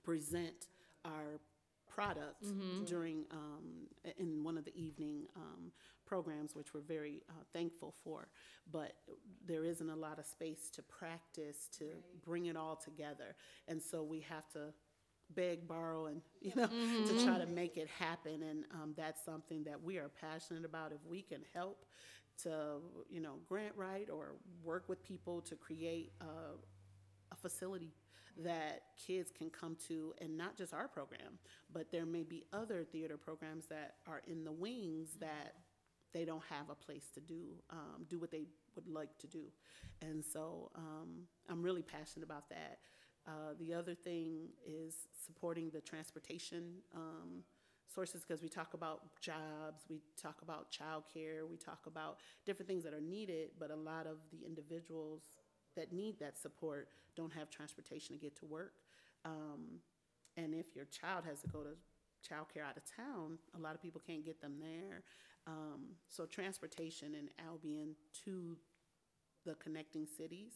[0.05, 0.67] present
[1.05, 1.41] our
[1.89, 2.45] product
[2.87, 5.73] during um, in one of the evening um,
[6.07, 8.29] programs, which we're very uh, thankful for.
[8.71, 8.93] But
[9.47, 11.85] there isn't a lot of space to practice to
[12.25, 13.35] bring it all together,
[13.67, 14.73] and so we have to
[15.35, 18.43] beg, borrow, and you know, to try to make it happen.
[18.43, 20.93] And um, that's something that we are passionate about.
[20.93, 21.85] If we can help
[22.43, 22.77] to,
[23.11, 26.25] you know, grant write or work with people to create a,
[27.33, 27.93] a facility
[28.45, 31.39] that kids can come to, and not just our program,
[31.73, 35.55] but there may be other theater programs that are in the wings that
[36.15, 38.45] they don't have a place to do um, do what they
[38.77, 39.43] would like to do,
[40.01, 42.79] and so um, I'm really passionate about that.
[43.29, 44.95] Uh, the other thing is
[45.27, 47.43] supporting the transportation um,
[47.93, 52.83] sources because we talk about jobs, we talk about childcare, we talk about different things
[52.85, 55.23] that are needed, but a lot of the individuals
[55.77, 58.73] that need that support don't have transportation to get to work.
[59.27, 59.81] Um,
[60.39, 61.71] and if your child has to go to
[62.27, 65.03] childcare out of town, a lot of people can't get them there.
[65.47, 68.57] Um, so transportation in Albion to
[69.45, 70.53] the connecting cities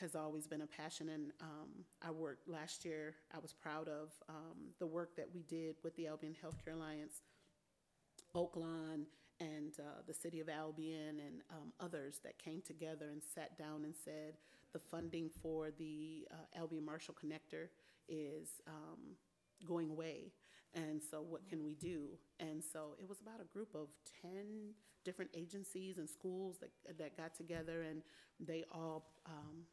[0.00, 1.08] has always been a passion.
[1.08, 1.68] And um,
[2.02, 5.96] I worked last year, I was proud of um, the work that we did with
[5.96, 7.22] the Albion Healthcare Alliance,
[8.34, 9.04] Oaklawn,
[9.40, 13.84] and uh, the City of Albion, and um, others that came together and sat down
[13.84, 14.34] and said
[14.72, 17.68] the funding for the uh, Albion Marshall Connector
[18.08, 19.16] is um,
[19.66, 20.32] going away.
[20.74, 22.18] And so, what can we do?
[22.40, 23.88] And so, it was about a group of
[24.22, 28.02] 10 different agencies and schools that, that got together, and
[28.40, 29.64] they all um,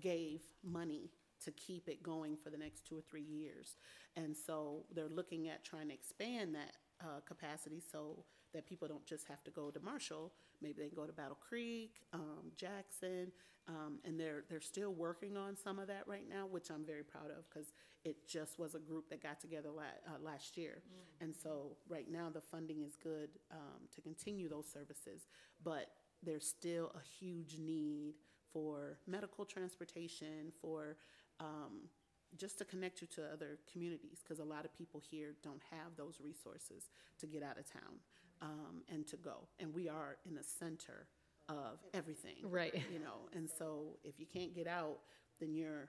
[0.00, 1.10] gave money
[1.44, 3.76] to keep it going for the next two or three years.
[4.16, 9.06] And so they're looking at trying to expand that uh, capacity so that people don't
[9.06, 10.32] just have to go to Marshall.
[10.60, 13.30] Maybe they can go to Battle Creek, um, Jackson,
[13.68, 17.04] um, and they're they're still working on some of that right now, which I'm very
[17.04, 17.72] proud of because
[18.04, 20.82] it just was a group that got together la- uh, last year.
[21.20, 25.26] And so right now the funding is good um, to continue those services,
[25.62, 25.88] but
[26.22, 28.14] there's still a huge need
[28.52, 30.96] for medical transportation, for
[31.40, 31.88] um,
[32.36, 35.96] just to connect you to other communities, because a lot of people here don't have
[35.96, 38.00] those resources to get out of town
[38.42, 39.48] um, and to go.
[39.58, 41.06] And we are in the center
[41.48, 42.74] of everything, Right.
[42.92, 44.98] You know, and so if you can't get out,
[45.40, 45.88] then you're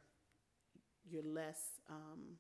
[1.10, 2.38] you're less um,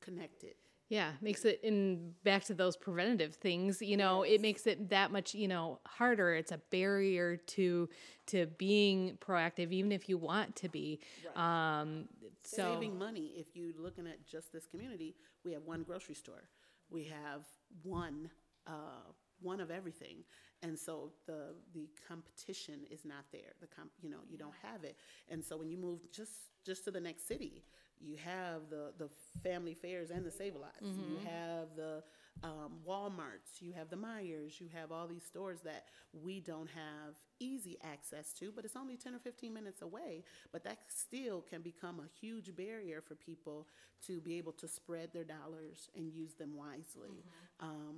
[0.00, 0.54] connected.
[0.88, 5.12] Yeah, makes it in back to those preventative things, you know, it makes it that
[5.12, 6.34] much, you know, harder.
[6.34, 7.88] It's a barrier to
[8.28, 11.00] to being proactive even if you want to be.
[11.36, 12.08] Um
[12.42, 16.48] so saving money if you're looking at just this community we have one grocery store.
[16.90, 17.42] We have
[17.82, 18.30] one
[18.66, 20.24] uh, one of everything.
[20.62, 23.52] And so the the competition is not there.
[23.60, 24.96] The comp, you know you don't have it.
[25.28, 26.32] And so when you move just
[26.64, 27.64] just to the next city
[28.00, 29.08] you have the the
[29.42, 30.80] Family Fares and the Save-A-Lots.
[30.82, 32.02] You have the
[32.44, 37.14] um, walmarts you have the Meijers you have all these stores that we don't have
[37.40, 41.62] easy access to but it's only 10 or 15 minutes away but that still can
[41.62, 43.66] become a huge barrier for people
[44.06, 47.24] to be able to spread their dollars and use them wisely.
[47.60, 47.96] Um,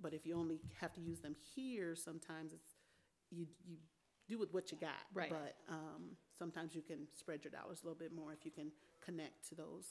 [0.00, 2.70] but if you only have to use them here sometimes it's
[3.30, 3.76] you you
[4.28, 4.90] do with what you got.
[5.12, 5.30] Right.
[5.30, 8.70] but um, sometimes you can spread your dollars a little bit more if you can
[9.04, 9.86] connect to those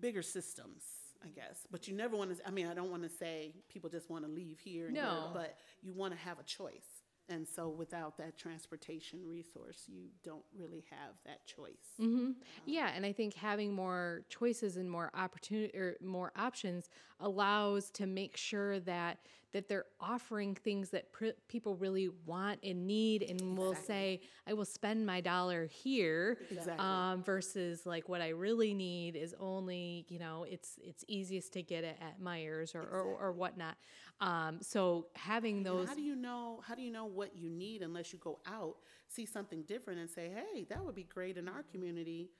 [0.00, 0.82] bigger systems,
[1.24, 1.66] I guess.
[1.70, 2.46] But you never want to.
[2.46, 4.86] I mean, I don't want to say people just want to leave here.
[4.86, 5.30] And No.
[5.34, 7.02] but you want to have a choice.
[7.28, 11.94] And so, without that transportation resource, you don't really have that choice.
[12.00, 12.30] Mm-hmm.
[12.66, 16.88] Yeah, and I think having more choices and more opportunity or more options
[17.20, 19.18] allows to make sure that
[19.52, 24.52] that they're offering things that pr- people really want and need, and will say, "I
[24.52, 26.84] will spend my dollar here," Exactly.
[26.84, 31.62] um, versus like what I really need is only you know it's it's easiest to
[31.62, 33.76] get it at Meijers or or, or whatnot.
[34.20, 36.60] Um, so having And those How do you know?
[36.66, 38.76] How do you know what you need unless you go out,
[39.08, 42.30] see something different, and say, "Hey, that would be great in our community,"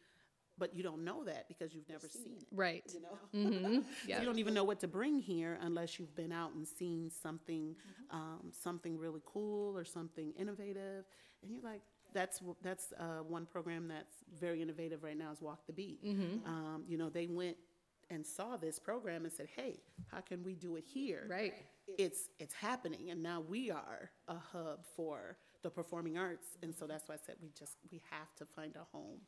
[0.61, 2.47] but you don't know that because you've never seen it.
[2.53, 2.85] right?
[2.95, 3.49] You know.
[3.51, 3.79] Mm-hmm.
[4.07, 4.21] Yeah.
[4.21, 7.75] You don't even know what to bring here unless you've been out and seen something,
[8.11, 11.05] um, something really cool or something innovative,
[11.43, 11.81] and you're like,
[12.13, 16.05] that's that's uh, one program that's very innovative right now is Walk the Beat.
[16.05, 16.47] Mm-hmm.
[16.47, 17.57] Um, you know, they went
[18.11, 19.81] and saw this program and said, "Hey,
[20.13, 21.55] how can we do it here?" Right.
[21.99, 26.87] It's it's happening, and now we are a hub for the performing arts, and so
[26.87, 29.21] that's why I said we just we have to find a home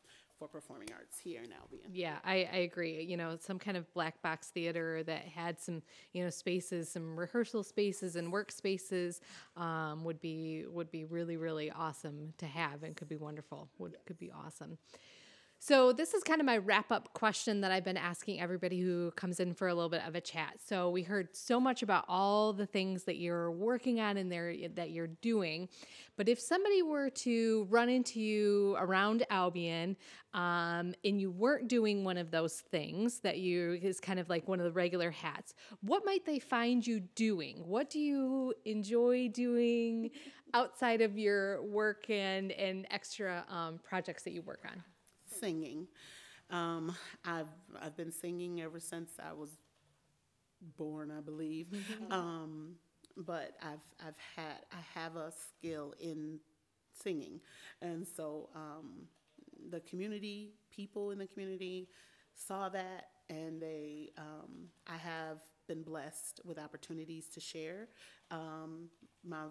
[0.42, 1.88] for performing arts here in Albion.
[1.92, 3.02] Yeah, I, I agree.
[3.02, 5.82] You know, some kind of black box theater that had some,
[6.12, 9.20] you know, spaces, some rehearsal spaces and workspaces
[9.56, 13.68] um, would be would be really really awesome to have and could be wonderful.
[13.78, 14.78] Would could be awesome.
[15.64, 19.12] So this is kind of my wrap up question that I've been asking everybody who
[19.12, 20.54] comes in for a little bit of a chat.
[20.66, 24.32] So we heard so much about all the things that you're working on and
[24.74, 25.68] that you're doing,
[26.16, 29.96] but if somebody were to run into you around Albion
[30.34, 34.48] um, and you weren't doing one of those things that you is kind of like
[34.48, 37.58] one of the regular hats, what might they find you doing?
[37.64, 40.10] What do you enjoy doing
[40.54, 44.82] outside of your work and and extra um, projects that you work on?
[45.42, 45.88] Singing.
[46.50, 47.48] Um, I've
[47.80, 49.50] I've been singing ever since I was
[50.78, 51.66] born, I believe.
[52.10, 52.76] Um,
[53.16, 56.38] but I've I've had I have a skill in
[57.02, 57.40] singing,
[57.80, 59.06] and so um,
[59.70, 61.88] the community, people in the community,
[62.34, 65.38] saw that, and they um, I have
[65.68, 67.88] been blessed with opportunities to share
[68.30, 68.88] um,
[69.24, 69.44] my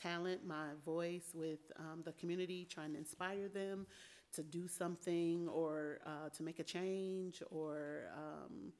[0.00, 3.86] talent, my voice with um, the community, trying to inspire them
[4.34, 8.72] to do something or uh, to make a change or um,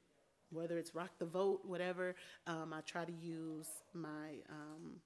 [0.51, 2.15] whether it's rock the vote, whatever.
[2.47, 4.97] Um, I try to use my um,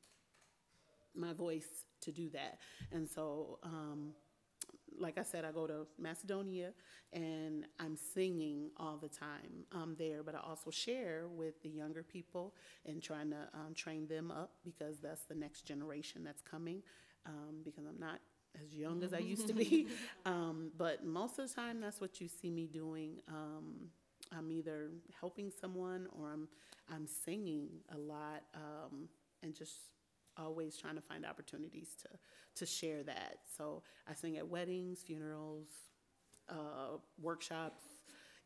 [1.16, 2.60] my voice to do that,
[2.92, 3.60] and so.
[3.64, 4.14] Um,
[5.00, 6.72] like I said, I go to Macedonia
[7.14, 12.04] and I'm singing all the time um, there, but I also share with the younger
[12.04, 12.54] people
[12.86, 16.84] and trying to um, train them up because that's the next generation that's coming.
[17.26, 18.20] Um, because I'm not
[18.62, 19.88] as young as I used to be,
[20.26, 23.22] um, but most of the time that's what you see me doing.
[23.28, 23.90] Um,
[24.38, 26.48] I'm either helping someone or I'm
[26.92, 29.10] I'm singing a lot um,
[29.44, 29.76] and just
[30.38, 32.10] always trying to find opportunities to
[32.56, 33.40] to share that.
[33.58, 35.68] So I sing at weddings, funerals,
[36.50, 37.84] uh, workshops,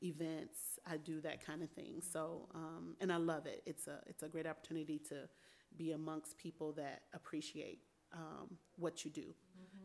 [0.01, 0.79] events.
[0.85, 2.01] I do that kind of thing.
[2.01, 3.63] So um, and I love it.
[3.65, 5.29] It's a it's a great opportunity to
[5.77, 7.79] be amongst people that appreciate
[8.13, 9.33] um, what you do,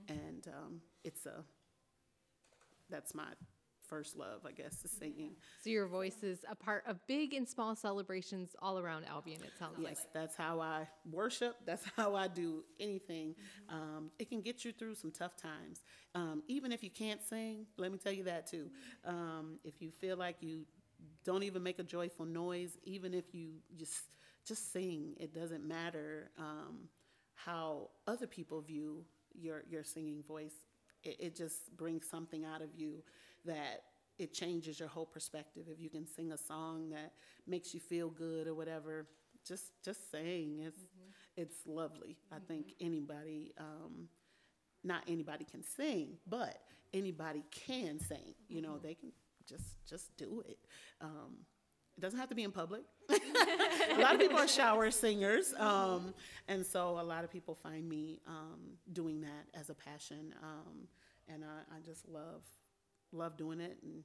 [0.09, 1.45] and um, it's a
[2.91, 3.27] that's my
[3.89, 5.33] first love, I guess, is singing.
[5.65, 9.41] So your voice is a part of big and small celebrations all around Albion.
[9.43, 9.89] It sounds like.
[9.89, 11.57] Yes, that's how I worship.
[11.65, 13.35] That's how I do anything.
[13.69, 15.83] Um, it can get you through some tough times.
[16.15, 18.71] Um, even if you can't sing, let me tell you that too.
[19.05, 20.65] Um, if you feel like you
[21.25, 24.03] don't even make a joyful noise, even if you just
[24.47, 26.89] just sing, it doesn't matter um,
[27.45, 30.55] how other people view your your singing voice.
[31.05, 33.03] It, it just brings something out of you
[33.45, 33.83] that
[34.19, 35.67] it changes your whole perspective.
[35.71, 37.13] If you can sing a song that
[37.47, 39.07] makes you feel good or whatever,
[39.47, 40.61] just just sing.
[40.67, 40.83] It's
[41.37, 42.17] it's lovely.
[42.33, 44.09] I think anybody, um,
[44.83, 46.59] not anybody can sing, but
[46.93, 48.35] anybody can sing.
[48.49, 49.13] You know, they can
[49.49, 50.59] just just do it.
[51.01, 51.37] Um,
[51.99, 52.83] it doesn't have to be in public.
[53.11, 56.15] a lot of people are shower singers, um,
[56.47, 58.61] and so a lot of people find me um,
[58.93, 60.87] doing that as a passion, um,
[61.29, 62.43] and I, I just love
[63.11, 64.05] love doing it, and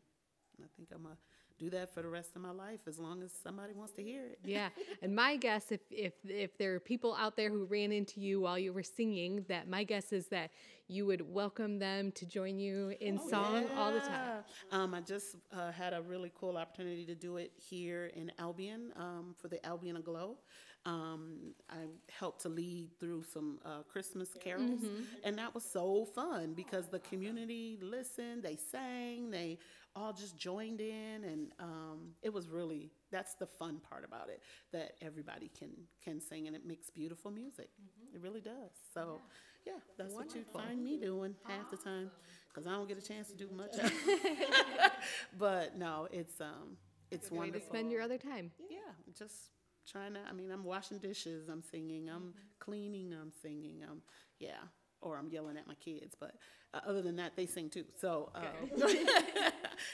[0.59, 1.17] I think I'm gonna
[1.59, 4.25] do that for the rest of my life as long as somebody wants to hear
[4.25, 4.39] it.
[4.43, 4.69] Yeah,
[5.01, 8.41] and my guess, if if if there are people out there who ran into you
[8.41, 10.51] while you were singing, that my guess is that
[10.87, 14.43] you would welcome them to join you in song all the time.
[14.71, 18.91] Um, I just uh, had a really cool opportunity to do it here in Albion
[18.97, 20.37] um, for the Albion Aglow.
[20.85, 24.81] Um, I helped to lead through some uh, Christmas carols,
[25.23, 29.59] and that was so fun because the community listened, they sang, they
[29.95, 34.41] all just joined in, and um, it was really that's the fun part about it
[34.71, 35.69] that everybody can
[36.03, 37.69] can sing, and it makes beautiful music.
[38.13, 38.71] It really does.
[38.93, 39.21] So,
[39.65, 42.11] yeah, that's what you find me doing half the time
[42.49, 43.75] because I don't get a chance to do much.
[45.37, 46.77] but no, it's um,
[47.11, 47.67] it's Way to wonderful.
[47.69, 48.51] spend your other time.
[48.69, 48.77] Yeah,
[49.17, 49.51] just
[49.87, 50.19] trying to.
[50.27, 51.49] I mean, I'm washing dishes.
[51.49, 52.09] I'm singing.
[52.09, 53.13] I'm cleaning.
[53.13, 53.81] I'm singing.
[53.89, 54.01] I'm
[54.39, 54.61] yeah,
[55.03, 56.15] or I'm yelling at my kids.
[56.19, 56.35] But
[56.73, 57.85] uh, other than that, they sing too.
[57.99, 58.43] So um,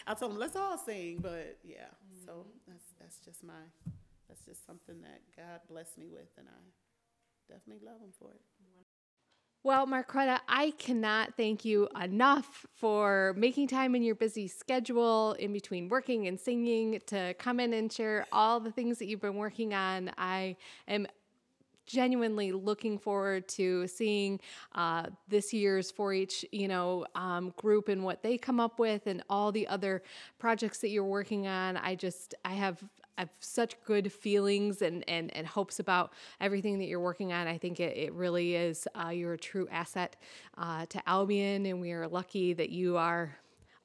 [0.08, 1.20] I told them let's all sing.
[1.22, 1.88] But yeah,
[2.26, 3.54] so that's that's just my
[4.28, 8.42] that's just something that God blessed me with, and I definitely love Him for it.
[9.62, 15.52] Well, Marquetta, I cannot thank you enough for making time in your busy schedule in
[15.52, 19.36] between working and singing to come in and share all the things that you've been
[19.36, 20.12] working on.
[20.18, 20.56] I
[20.88, 21.08] am
[21.90, 24.40] genuinely looking forward to seeing
[24.76, 29.24] uh, this year's 4-H, you know, um, group and what they come up with, and
[29.30, 30.04] all the other
[30.38, 31.76] projects that you're working on.
[31.76, 32.84] I just, I have
[33.18, 37.48] I have such good feelings and, and, and hopes about everything that you're working on.
[37.48, 40.16] I think it, it really is, uh, you're a true asset
[40.58, 43.36] uh, to Albion, and we are lucky that you are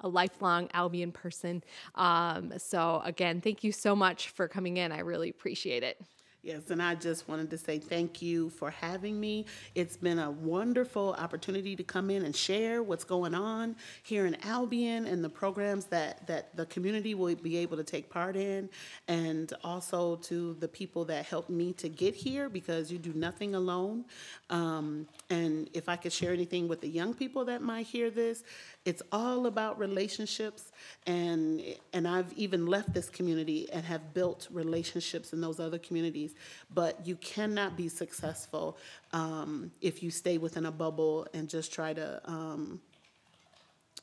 [0.03, 1.65] a lifelong Albion person.
[1.97, 4.93] Um, so, again, thank you so much for coming in.
[4.93, 6.01] I really appreciate it.
[6.45, 9.47] Yes, and I just wanted to say thank you for having me.
[9.75, 14.37] It's been a wonderful opportunity to come in and share what's going on here in
[14.45, 18.69] Albion and the programs that, that the community will be able to take part in,
[19.09, 23.55] and also to the people that helped me to get here because you do nothing
[23.55, 24.05] alone.
[24.51, 28.45] Um, and if I could share anything with the young people that might hear this,
[28.85, 30.71] it's all about relationships
[31.07, 31.63] and
[31.93, 36.35] and I've even left this community and have built relationships in those other communities.
[36.73, 38.77] But you cannot be successful
[39.13, 42.81] um, if you stay within a bubble and just try to um,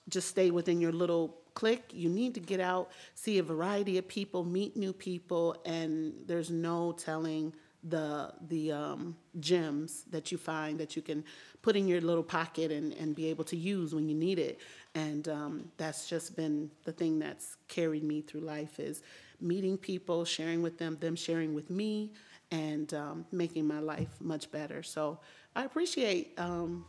[0.10, 1.92] just stay within your little clique.
[1.94, 6.50] You need to get out see a variety of people meet new people and there's
[6.50, 7.54] no telling
[7.84, 11.24] the the um, gems that you find that you can
[11.62, 14.60] put in your little pocket and, and be able to use when you need it.
[14.96, 19.04] And um, that's just been the thing that's carried me through life is
[19.40, 22.12] meeting people, sharing with them, them sharing with me,
[22.52, 24.84] and um, making my life much better.
[24.84, 25.20] So
[25.56, 26.86] I appreciate um,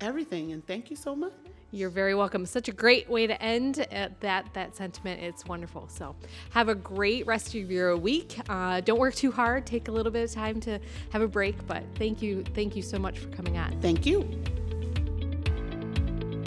[0.00, 1.32] everything, and thank you so much.
[1.72, 2.46] You're very welcome.
[2.46, 5.22] Such a great way to end at that that sentiment.
[5.22, 5.86] It's wonderful.
[5.88, 6.16] So
[6.50, 8.36] have a great rest of your week.
[8.48, 9.66] Uh, don't work too hard.
[9.66, 11.64] Take a little bit of time to have a break.
[11.68, 13.80] But thank you, thank you so much for coming on.
[13.80, 14.28] Thank you.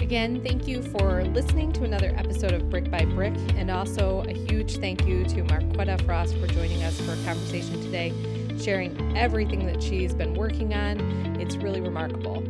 [0.02, 4.34] Again, thank you for listening to another episode of Brick by Brick, and also a
[4.34, 8.14] huge thank you to Marquetta Frost for joining us for a conversation today,
[8.60, 11.00] sharing everything that she's been working on.
[11.40, 12.44] It's really remarkable.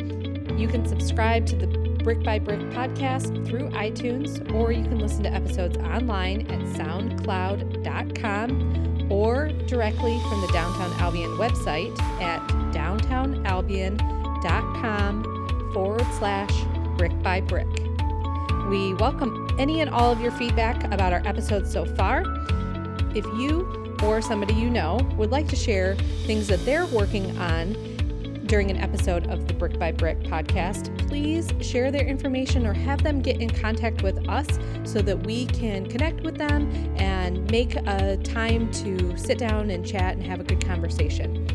[0.57, 5.23] You can subscribe to the Brick by Brick podcast through iTunes, or you can listen
[5.23, 16.05] to episodes online at soundcloud.com or directly from the Downtown Albion website at downtownalbion.com forward
[16.17, 16.51] slash
[16.97, 17.69] brick by brick.
[18.69, 22.25] We welcome any and all of your feedback about our episodes so far.
[23.15, 25.95] If you or somebody you know would like to share
[26.25, 27.92] things that they're working on,
[28.53, 33.01] during an episode of the Brick by Brick podcast, please share their information or have
[33.01, 37.75] them get in contact with us so that we can connect with them and make
[37.75, 41.47] a time to sit down and chat and have a good conversation.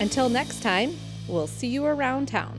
[0.00, 0.96] Until next time,
[1.28, 2.57] we'll see you around town.